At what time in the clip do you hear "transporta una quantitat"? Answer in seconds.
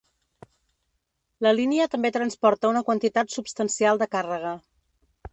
2.15-3.35